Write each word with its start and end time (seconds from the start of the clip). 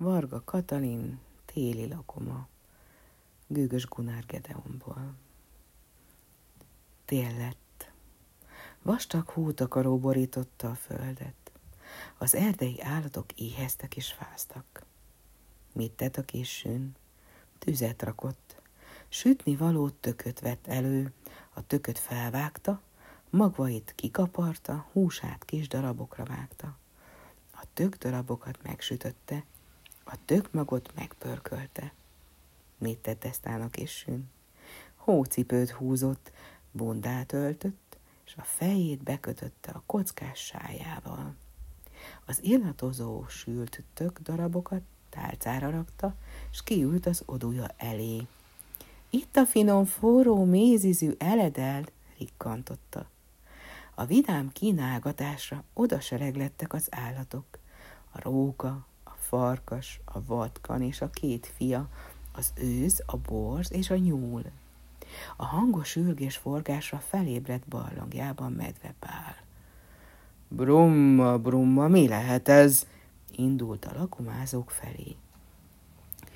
Varga 0.00 0.42
Katalin, 0.44 1.18
téli 1.44 1.88
lakoma, 1.88 2.48
Gőgös 3.46 3.86
Gunár 3.86 4.24
Gedeonból. 4.26 5.14
Tél 7.04 7.36
lett. 7.36 7.90
Vastag 8.82 9.28
hótakaró 9.28 9.98
borította 9.98 10.70
a 10.70 10.74
földet. 10.74 11.50
Az 12.18 12.34
erdei 12.34 12.80
állatok 12.80 13.32
éheztek 13.32 13.96
és 13.96 14.12
fáztak. 14.12 14.84
Mit 15.72 15.92
tett 15.92 16.16
a 16.16 16.22
későn? 16.22 16.96
Tüzet 17.58 18.02
rakott. 18.02 18.60
Sütni 19.08 19.56
való 19.56 19.90
tököt 19.90 20.40
vett 20.40 20.66
elő, 20.66 21.12
a 21.54 21.66
tököt 21.66 21.98
felvágta, 21.98 22.82
magvait 23.30 23.92
kikaparta, 23.94 24.86
húsát 24.92 25.44
kis 25.44 25.68
darabokra 25.68 26.24
vágta. 26.24 26.78
A 27.50 27.64
tök 27.72 27.96
darabokat 27.96 28.62
megsütötte, 28.62 29.44
a 30.12 30.16
tök 30.24 30.52
magot 30.52 30.92
megpörkölte. 30.94 31.92
Mit 32.78 32.98
tett 32.98 33.24
eztán 33.24 33.62
a 33.62 33.70
későn? 33.70 34.30
Hócipőt 34.96 35.70
húzott, 35.70 36.32
bundát 36.72 37.32
öltött, 37.32 37.98
és 38.26 38.34
a 38.36 38.42
fejét 38.42 39.02
bekötötte 39.02 39.70
a 39.70 39.82
kockás 39.86 40.38
sájával. 40.38 41.34
Az 42.24 42.38
illatozó 42.42 43.28
sült 43.28 43.82
tök 43.94 44.18
darabokat 44.18 44.82
tálcára 45.08 45.70
rakta, 45.70 46.14
és 46.50 46.62
kiült 46.62 47.06
az 47.06 47.22
odúja 47.26 47.66
elé. 47.76 48.26
Itt 49.10 49.36
a 49.36 49.46
finom, 49.46 49.84
forró, 49.84 50.44
mézizű 50.44 51.12
eledel, 51.18 51.84
rikkantotta. 52.18 53.08
A 53.94 54.04
vidám 54.04 54.52
kínálgatásra 54.52 55.64
odasereglettek 55.72 56.72
az 56.72 56.86
állatok. 56.90 57.58
A 58.12 58.20
róka, 58.20 58.86
farkas, 59.30 60.00
a 60.04 60.24
vatkan 60.24 60.82
és 60.82 61.00
a 61.00 61.10
két 61.10 61.52
fia, 61.56 61.88
az 62.32 62.52
őz, 62.54 63.02
a 63.06 63.16
borz 63.16 63.72
és 63.72 63.90
a 63.90 63.96
nyúl. 63.96 64.42
A 65.36 65.44
hangos 65.44 65.96
ürgés 65.96 66.36
forgásra 66.36 66.98
felébredt 66.98 67.68
barlangjában 67.68 68.52
medvepál. 68.52 69.36
Brumma, 70.48 71.38
brumma, 71.38 71.88
mi 71.88 72.08
lehet 72.08 72.48
ez? 72.48 72.86
Indult 73.30 73.84
a 73.84 73.98
lakomázók 73.98 74.70
felé. 74.70 75.16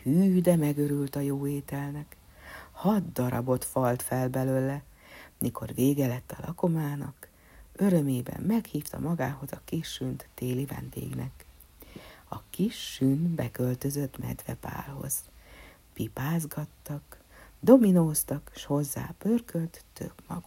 Hű, 0.02 0.40
de 0.40 0.56
megörült 0.56 1.16
a 1.16 1.20
jó 1.20 1.46
ételnek. 1.46 2.16
Hat 2.72 3.12
darabot 3.12 3.64
falt 3.64 4.02
fel 4.02 4.28
belőle, 4.28 4.82
mikor 5.38 5.74
vége 5.74 6.06
lett 6.06 6.34
a 6.38 6.42
lakomának, 6.46 7.28
örömében 7.72 8.42
meghívta 8.42 8.98
magához 8.98 9.52
a 9.52 9.60
kis 9.64 9.88
sünt 9.88 10.28
téli 10.34 10.64
vendégnek. 10.64 11.44
A 12.28 12.42
kis 12.50 12.74
sün 12.74 13.34
beköltözött 13.36 14.18
medvepálhoz. 14.18 15.24
Pipázgattak, 15.92 17.20
dominóztak, 17.60 18.52
s 18.54 18.64
hozzá 18.64 19.14
pörkölt 19.18 19.84
tök 19.92 20.12
rágtak. 20.28 20.43